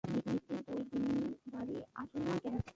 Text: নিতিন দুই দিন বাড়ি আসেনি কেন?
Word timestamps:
নিতিন 0.03 0.37
দুই 0.67 0.81
দিন 0.91 1.05
বাড়ি 1.53 1.75
আসেনি 1.95 2.33
কেন? 2.43 2.55